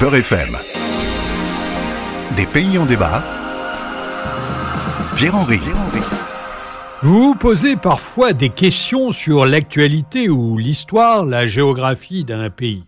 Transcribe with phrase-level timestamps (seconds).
[0.00, 0.56] Beurre FM.
[2.36, 3.22] Des pays en débat.
[5.16, 5.60] Pierre-Henri.
[7.02, 12.84] Vous vous posez parfois des questions sur l'actualité ou l'histoire, la géographie d'un pays.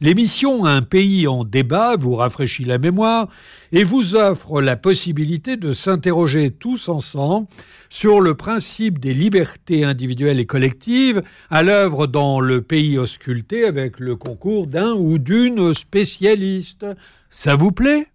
[0.00, 3.28] L'émission Un pays en débat vous rafraîchit la mémoire
[3.72, 7.46] et vous offre la possibilité de s'interroger tous ensemble
[7.88, 13.98] sur le principe des libertés individuelles et collectives à l'œuvre dans le pays ausculté avec
[13.98, 16.86] le concours d'un ou d'une spécialiste.
[17.30, 18.06] Ça vous plaît?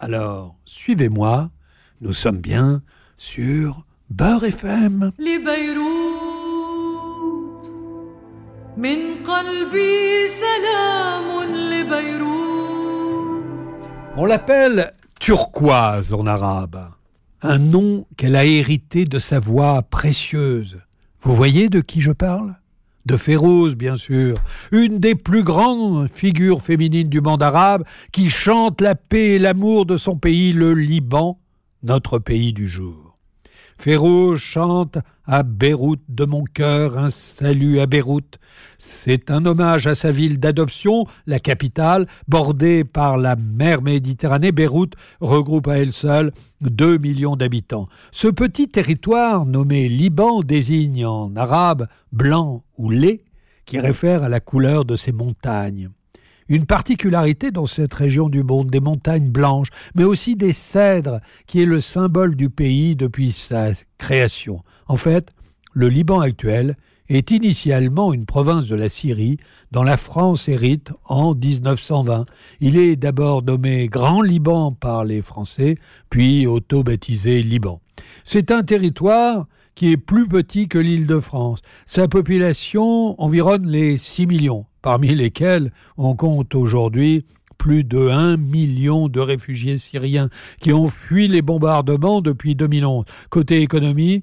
[0.00, 1.50] Alors, suivez-moi,
[2.00, 2.82] nous sommes bien
[3.16, 5.12] sur Beurre FM.
[14.16, 16.88] On l'appelle turquoise en arabe,
[17.42, 20.78] un nom qu'elle a hérité de sa voix précieuse.
[21.20, 22.54] Vous voyez de qui je parle?
[23.04, 24.38] De Férouz, bien sûr,
[24.72, 29.84] une des plus grandes figures féminines du monde arabe qui chante la paix et l'amour
[29.84, 31.38] de son pays, le Liban,
[31.82, 33.09] notre pays du jour.
[33.80, 38.38] Férouz chante à Beyrouth de mon cœur un salut à Beyrouth.
[38.78, 44.52] C'est un hommage à sa ville d'adoption, la capitale, bordée par la mer Méditerranée.
[44.52, 47.88] Beyrouth regroupe à elle seule 2 millions d'habitants.
[48.12, 53.24] Ce petit territoire nommé Liban désigne en arabe blanc ou lait,
[53.64, 55.88] qui réfère à la couleur de ses montagnes
[56.50, 61.62] une particularité dans cette région du monde, des montagnes blanches, mais aussi des cèdres, qui
[61.62, 64.62] est le symbole du pays depuis sa création.
[64.88, 65.32] En fait,
[65.72, 66.76] le Liban actuel
[67.08, 69.38] est initialement une province de la Syrie,
[69.70, 72.26] dont la France hérite en 1920.
[72.60, 75.76] Il est d'abord nommé Grand Liban par les Français,
[76.08, 77.80] puis auto-baptisé Liban.
[78.24, 81.60] C'est un territoire qui est plus petit que l'île de France.
[81.86, 87.24] Sa population environne les 6 millions parmi lesquels on compte aujourd'hui
[87.58, 93.04] plus de 1 million de réfugiés syriens qui ont fui les bombardements depuis 2011.
[93.28, 94.22] Côté économie,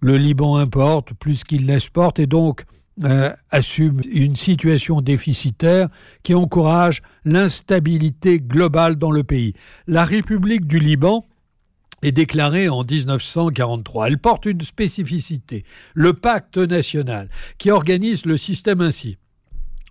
[0.00, 2.64] le Liban importe plus qu'il n'exporte et donc
[3.02, 5.88] euh, assume une situation déficitaire
[6.22, 9.54] qui encourage l'instabilité globale dans le pays.
[9.86, 11.26] La République du Liban
[12.02, 14.08] est déclarée en 1943.
[14.08, 15.64] Elle porte une spécificité,
[15.94, 17.28] le pacte national,
[17.58, 19.16] qui organise le système ainsi.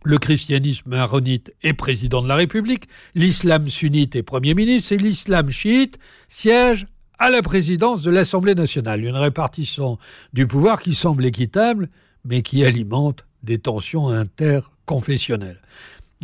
[0.04, 5.50] Le christianisme maronite est président de la République, l'islam sunnite est Premier ministre et l'islam
[5.50, 6.00] chiite
[6.30, 6.86] siège
[7.18, 9.04] à la présidence de l'Assemblée nationale.
[9.04, 9.98] Une répartition
[10.32, 11.90] du pouvoir qui semble équitable,
[12.24, 15.60] mais qui alimente des tensions interconfessionnelles.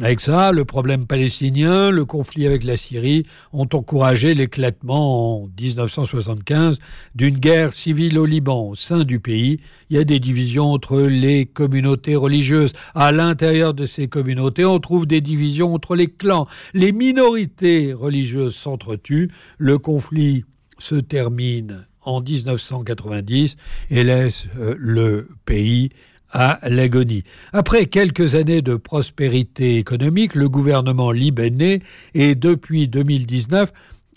[0.01, 6.79] Avec ça, le problème palestinien, le conflit avec la Syrie ont encouragé l'éclatement en 1975
[7.16, 8.67] d'une guerre civile au Liban.
[8.67, 12.73] Au sein du pays, il y a des divisions entre les communautés religieuses.
[12.94, 16.45] À l'intérieur de ces communautés, on trouve des divisions entre les clans.
[16.73, 19.31] Les minorités religieuses s'entretuent.
[19.57, 20.44] Le conflit
[20.78, 23.55] se termine en 1990
[23.91, 25.91] et laisse euh, le pays
[26.31, 27.23] à l'agonie.
[27.53, 31.79] Après quelques années de prospérité économique, le gouvernement libanais
[32.13, 33.71] est depuis 2019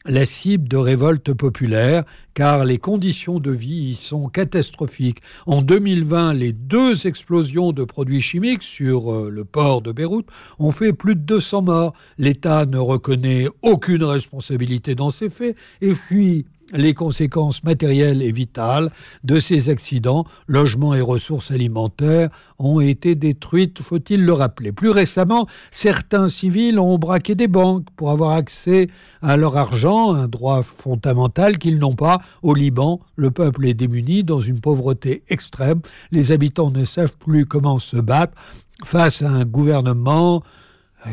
[0.08, 5.20] la cible de révoltes populaires, car les conditions de vie y sont catastrophiques.
[5.46, 10.72] En 2020, les deux explosions de produits chimiques sur euh, le port de Beyrouth ont
[10.72, 11.92] fait plus de 200 morts.
[12.16, 18.91] L'État ne reconnaît aucune responsabilité dans ces faits et fuit les conséquences matérielles et vitales
[19.25, 24.73] de ces accidents, logements et ressources alimentaires, ont été détruites, faut-il le rappeler.
[24.73, 28.89] Plus récemment, certains civils ont braqué des banques pour avoir accès
[29.23, 32.21] à leur argent, un droit fondamental qu'ils n'ont pas.
[32.43, 35.81] Au Liban, le peuple est démuni dans une pauvreté extrême.
[36.11, 38.35] Les habitants ne savent plus comment se battre
[38.85, 40.43] face à un gouvernement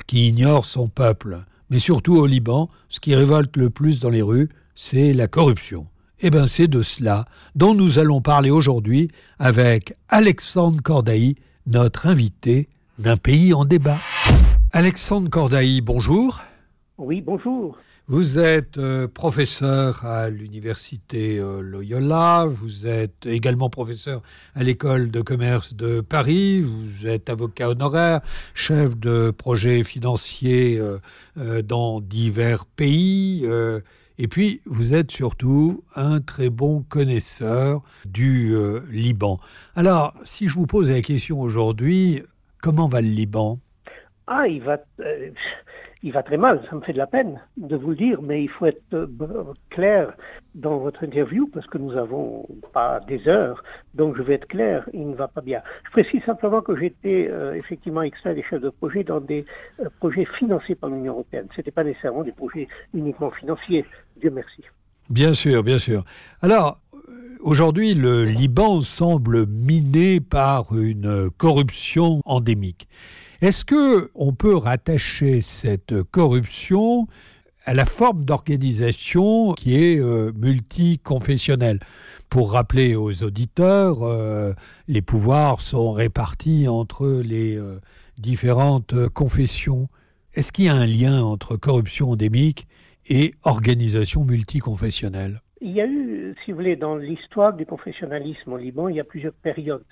[0.07, 1.39] qui ignore son peuple.
[1.69, 5.87] Mais surtout au Liban, ce qui révolte le plus dans les rues, c'est la corruption.
[6.19, 7.25] Eh bien, c'est de cela
[7.55, 9.09] dont nous allons parler aujourd'hui
[9.39, 12.69] avec Alexandre Cordaï, notre invité
[12.99, 13.99] d'un pays en débat.
[14.71, 16.41] Alexandre Cordaï, bonjour.
[16.97, 17.77] Oui, bonjour.
[18.07, 24.21] Vous êtes euh, professeur à l'université euh, Loyola, vous êtes également professeur
[24.53, 28.21] à l'école de commerce de Paris, vous êtes avocat honoraire,
[28.53, 33.43] chef de projet financier euh, dans divers pays
[34.17, 39.39] et puis, vous êtes surtout un très bon connaisseur du euh, Liban.
[39.75, 42.23] Alors, si je vous pose la question aujourd'hui,
[42.61, 43.59] comment va le Liban?
[44.27, 45.29] Ah, il va, euh,
[46.05, 46.61] il va très mal.
[46.69, 49.07] Ça me fait de la peine de vous le dire, mais il faut être euh,
[49.71, 50.13] clair
[50.53, 53.63] dans votre interview parce que nous n'avons pas des heures.
[53.95, 55.61] Donc je vais être clair, il ne va pas bien.
[55.85, 59.47] Je précise simplement que j'étais euh, effectivement extrait des chefs de projet dans des
[59.79, 61.47] euh, projets financés par l'Union européenne.
[61.53, 63.83] Ce n'était pas nécessairement des projets uniquement financiers.
[64.21, 64.63] Dieu merci.
[65.09, 66.05] Bien sûr, bien sûr.
[66.41, 66.79] Alors,
[67.41, 72.87] Aujourd'hui, le Liban semble miné par une corruption endémique.
[73.41, 77.07] Est-ce que on peut rattacher cette corruption
[77.65, 81.79] à la forme d'organisation qui est euh, multiconfessionnelle?
[82.29, 84.53] Pour rappeler aux auditeurs, euh,
[84.87, 87.79] les pouvoirs sont répartis entre les euh,
[88.17, 89.89] différentes confessions.
[90.33, 92.67] Est-ce qu'il y a un lien entre corruption endémique
[93.07, 95.41] et organisation multiconfessionnelle?
[95.59, 98.99] Il y a eu, si vous voulez, dans l'histoire du confessionnalisme au Liban, il y
[98.99, 99.83] a plusieurs périodes.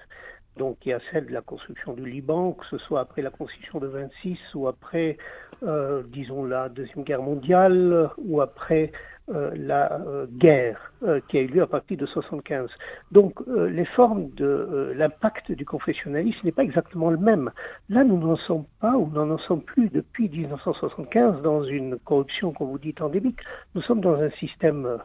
[0.58, 3.32] Donc il y a celle de la construction du Liban, que ce soit après la
[3.32, 5.18] Constitution de 26 ou après,
[5.64, 8.92] euh, disons, la Deuxième Guerre mondiale ou après
[9.30, 10.94] euh, la euh, guerre
[11.28, 12.70] qui a eu lieu à partir de 75.
[13.12, 17.52] Donc les formes de l'impact du confessionnalisme n'est pas exactement le même.
[17.90, 22.70] Là, nous n'en sommes pas ou n'en sommes plus depuis 1975 dans une corruption, comme
[22.70, 23.40] vous dites, endémique.
[23.76, 25.00] Nous sommes dans un système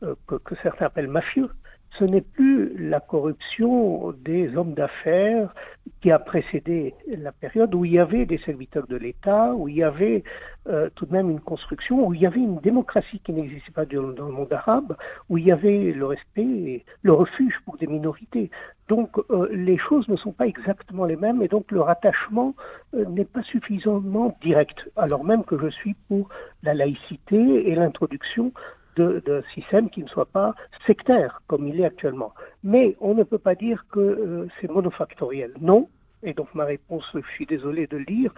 [0.00, 1.50] que certains appellent mafieux
[1.98, 5.54] ce n'est plus la corruption des hommes d'affaires
[6.00, 9.76] qui a précédé la période où il y avait des serviteurs de l'État, où il
[9.76, 10.24] y avait
[10.68, 13.86] euh, tout de même une construction, où il y avait une démocratie qui n'existait pas
[13.86, 14.96] dans le monde arabe,
[15.28, 18.50] où il y avait le respect et le refuge pour des minorités.
[18.88, 22.54] Donc euh, les choses ne sont pas exactement les mêmes et donc le rattachement
[22.94, 26.28] euh, n'est pas suffisamment direct, alors même que je suis pour
[26.62, 28.52] la laïcité et l'introduction
[28.96, 30.54] d'un système qui ne soit pas
[30.86, 32.32] sectaire comme il est actuellement.
[32.64, 35.52] Mais on ne peut pas dire que euh, c'est monofactoriel.
[35.60, 35.88] Non.
[36.22, 38.32] Et donc ma réponse, je suis désolé de le dire,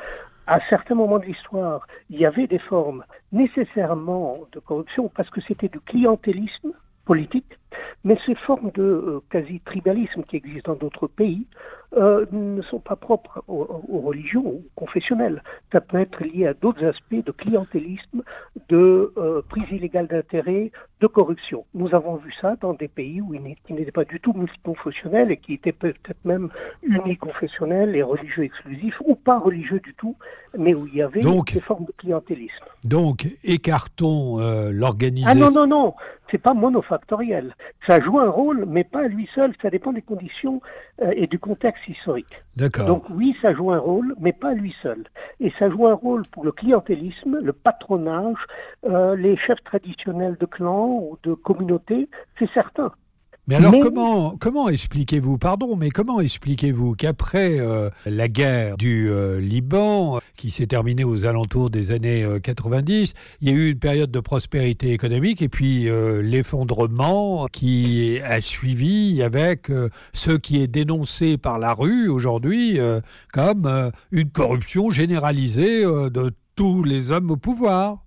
[0.47, 5.41] à certains moments de l'histoire, il y avait des formes nécessairement de corruption parce que
[5.43, 6.73] c'était du clientélisme
[7.05, 7.59] politique,
[8.05, 11.47] mais ces formes de euh, quasi-tribalisme qui existent dans d'autres pays
[11.97, 13.65] euh, ne sont pas propres aux,
[14.01, 15.43] religions ou confessionnelles.
[15.73, 18.23] Ça peut être lié à d'autres aspects de clientélisme,
[18.69, 20.71] de euh, prise illégale d'intérêt,
[21.01, 21.65] de corruption.
[21.75, 23.35] Nous avons vu ça dans des pays où
[23.67, 26.51] qui n'étaient pas du tout multiconfessionnels et qui étaient peut-être même
[26.83, 30.17] uniconfessionnels et religieux exclusifs ou pas religieux du tout,
[30.57, 32.65] mais où il y avait des formes de clientélisme.
[32.85, 34.39] Donc, écartons
[34.71, 35.47] l'organisation.
[35.47, 35.95] Ah non, non, non,
[36.31, 37.55] c'est pas monofactoriel.
[37.87, 39.53] Ça joue un rôle, mais pas à lui seul.
[39.63, 40.61] Ça dépend des conditions
[41.03, 42.43] euh, et du contexte historique.
[42.87, 45.05] Donc oui, ça joue un rôle, mais pas à lui seul.
[45.41, 48.47] Et ça joue un rôle pour le clientélisme, le patronage,
[48.85, 52.09] euh, les chefs traditionnels de clans ou de communautés,
[52.39, 52.93] c'est certain.
[53.49, 59.41] Mais alors comment comment expliquez-vous pardon mais comment expliquez-vous qu'après euh, la guerre du euh,
[59.41, 63.79] Liban qui s'est terminée aux alentours des années 90, euh, il y a eu une
[63.79, 65.89] période de prospérité économique et puis
[66.23, 69.73] l'effondrement qui a suivi avec
[70.13, 72.79] ce qui est dénoncé par la rue aujourd'hui
[73.33, 78.05] comme une corruption généralisée de tous les hommes au pouvoir.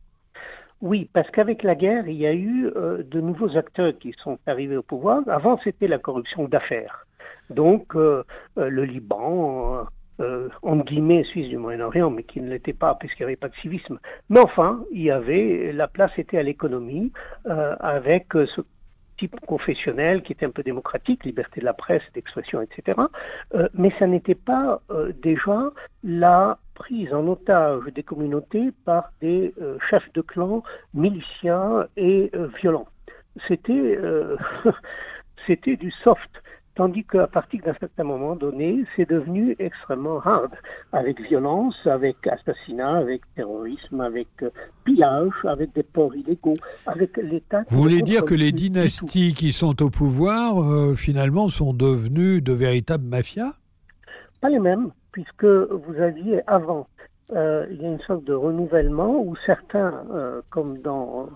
[0.81, 4.39] Oui, parce qu'avec la guerre, il y a eu euh, de nouveaux acteurs qui sont
[4.47, 5.21] arrivés au pouvoir.
[5.27, 7.05] Avant, c'était la corruption d'affaires.
[7.51, 8.23] Donc, euh,
[8.57, 9.87] euh, le Liban,
[10.61, 13.55] en guillemets, Suisse du Moyen-Orient, mais qui ne l'était pas puisqu'il n'y avait pas de
[13.55, 13.99] civisme.
[14.29, 17.11] Mais enfin, il y avait, la place était à l'économie,
[17.45, 18.61] avec ce
[19.17, 22.99] type confessionnel qui était un peu démocratique, liberté de la presse, d'expression, etc.
[23.73, 24.83] mais ça n'était pas
[25.23, 25.71] déjà
[26.03, 30.63] la prise en otage des communautés par des euh, chefs de clan
[30.95, 32.87] miliciens et euh, violents.
[33.47, 34.35] C'était euh,
[35.45, 36.31] c'était du soft.
[36.73, 40.51] Tandis qu'à partir d'un certain moment donné, c'est devenu extrêmement hard,
[40.91, 44.29] avec violence, avec assassinat, avec terrorisme, avec
[44.85, 46.55] pillage, avec des ports illégaux,
[46.87, 47.63] avec l'État.
[47.69, 53.05] Vous voulez dire que les dynasties qui sont au pouvoir, finalement, sont devenues de véritables
[53.05, 53.53] mafias?
[54.39, 56.87] Pas les mêmes puisque vous aviez avant,
[57.33, 61.29] euh, il y a une sorte de renouvellement où certains, euh, comme dans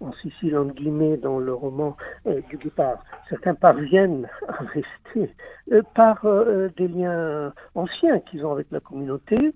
[0.00, 1.96] en Sicile entre guillemets dans le roman
[2.26, 5.30] euh, du Guépard, certains parviennent à rester
[5.94, 6.26] par
[6.76, 9.54] des liens anciens qu'ils ont avec la communauté,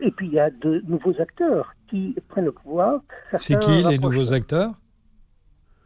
[0.00, 3.00] et puis il y a de nouveaux acteurs qui prennent le pouvoir.
[3.36, 4.70] C'est qui les nouveaux acteurs?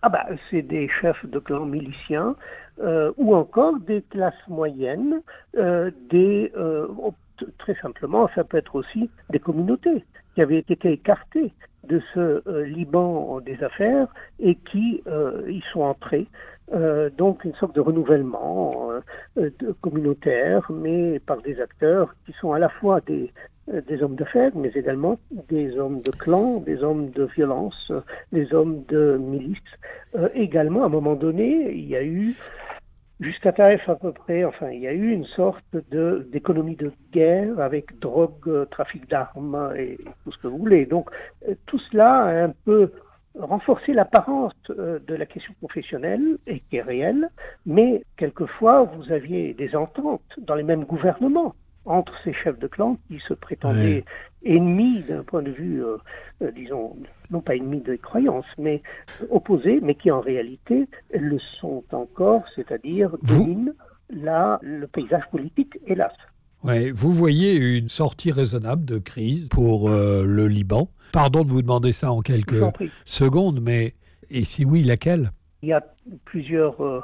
[0.03, 2.37] Ah bah, c'est des chefs de clans miliciens
[3.17, 5.23] ou encore des classes moyennes,
[5.55, 6.53] des
[7.59, 11.53] très simplement, ça peut être aussi des communautés qui avaient été écartées
[11.89, 14.09] de ce euh, Liban des affaires
[14.41, 16.27] et qui euh, y sont entrées.
[16.73, 18.91] Euh, donc une sorte de renouvellement
[19.83, 23.33] communautaire, mais par des acteurs qui sont à la fois des
[23.89, 27.91] des hommes d'affaires, mais également des hommes de clan, des hommes de violence,
[28.31, 29.59] des hommes de milices.
[30.35, 32.35] Également, à un moment donné, il y a eu
[33.21, 35.65] Jusqu'à Taref à peu près, enfin, il y a eu une sorte
[36.31, 40.85] d'économie de guerre avec drogue, trafic d'armes et tout ce que vous voulez.
[40.85, 41.11] Donc,
[41.67, 42.91] tout cela a un peu
[43.39, 47.29] renforcer l'apparence euh, de la question professionnelle et qui est réelle,
[47.67, 51.55] mais quelquefois vous aviez des ententes dans les mêmes gouvernements
[51.85, 54.05] entre ces chefs de clan qui se prétendaient
[54.45, 55.97] ennemis d'un point de vue, euh,
[56.43, 56.97] euh, disons,
[57.31, 58.83] non pas ennemis des croyances, mais
[59.31, 63.75] opposés, mais qui en réalité le sont encore, c'est-à-dire dominent
[64.11, 66.13] là le paysage politique, hélas.
[66.63, 71.93] Ouais, vous voyez une sortie raisonnable de crise pour le Liban Pardon de vous demander
[71.93, 72.65] ça en quelques
[73.05, 73.95] secondes, mais
[74.31, 75.31] et si oui, laquelle?
[75.63, 75.81] Il y a
[76.25, 77.01] plusieurs euh,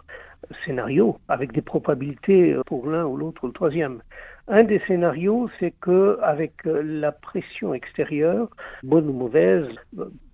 [0.65, 4.03] scénarios avec des probabilités euh, pour l'un ou l'autre ou le troisième.
[4.49, 8.49] Un des scénarios, c'est que avec euh, la pression extérieure,
[8.83, 9.69] bonne ou mauvaise,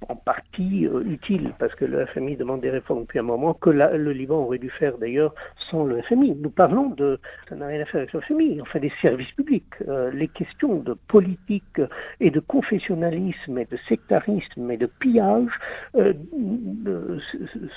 [0.09, 3.71] en partie euh, utile, parce que le FMI demande des réformes depuis un moment, que
[3.71, 5.35] le Liban aurait dû faire d'ailleurs
[5.71, 6.37] sans le FMI.
[6.37, 9.65] Nous parlons de, ça n'a rien à faire avec le FMI, enfin des services publics.
[9.89, 11.81] Euh, les questions de politique
[12.21, 15.51] et de confessionnalisme et de sectarisme et de pillage,
[15.97, 16.13] euh,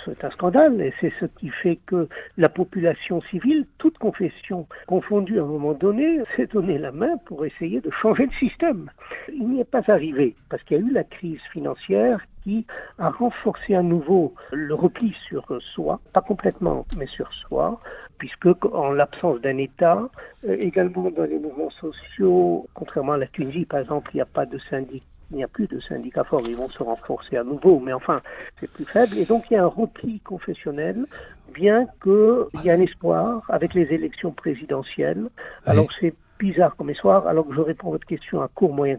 [0.05, 2.07] c'est un scandale et c'est ce qui fait que
[2.37, 7.45] la population civile, toute confession confondue à un moment donné, s'est donné la main pour
[7.45, 8.89] essayer de changer le système.
[9.31, 12.65] Il n'y est pas arrivé, parce qu'il y a eu la crise financière qui
[12.97, 17.79] a renforcé à nouveau le repli sur soi, pas complètement, mais sur soi,
[18.17, 20.09] puisque en l'absence d'un État,
[20.47, 24.25] euh, également dans les mouvements sociaux, contrairement à la Tunisie par exemple, il n'y a
[24.25, 27.43] pas de syndicat il n'y a plus de syndicats forts, ils vont se renforcer à
[27.43, 28.21] nouveau, mais enfin,
[28.59, 29.17] c'est plus faible.
[29.17, 31.05] Et donc, il y a un repli confessionnel,
[31.53, 35.29] bien qu'il y a un espoir avec les élections présidentielles.
[35.65, 38.97] Alors, c'est bizarre comme espoir, alors que je réponds à votre question à court, moyen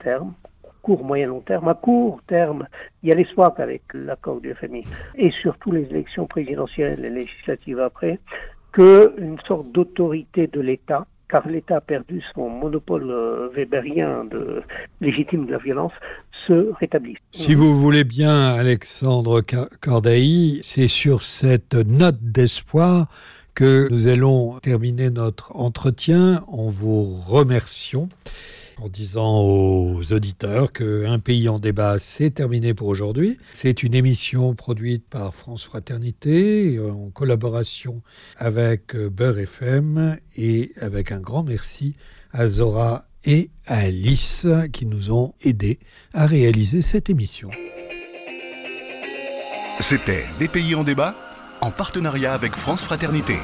[0.00, 0.32] terme
[0.82, 1.68] court, moyen, long terme.
[1.68, 2.66] À court terme,
[3.02, 4.84] il y a l'espoir qu'avec l'accord du FMI
[5.16, 8.18] et surtout les élections présidentielles et législatives après,
[8.72, 14.62] qu'une sorte d'autorité de l'État, car l'État a perdu son monopole euh, weberien de
[15.00, 15.92] légitime de la violence,
[16.46, 17.18] se rétablisse.
[17.32, 19.42] Si vous voulez bien, Alexandre
[19.80, 23.08] Cordaï, c'est sur cette note d'espoir
[23.54, 28.08] que nous allons terminer notre entretien en vous remerciant
[28.80, 33.38] en disant aux auditeurs qu'un pays en débat, c'est terminé pour aujourd'hui.
[33.52, 38.02] C'est une émission produite par France Fraternité en collaboration
[38.36, 41.94] avec Beurre FM et avec un grand merci
[42.32, 45.78] à Zora et à Alice qui nous ont aidés
[46.14, 47.50] à réaliser cette émission.
[49.80, 51.14] C'était Des pays en débat
[51.60, 53.36] en partenariat avec France Fraternité.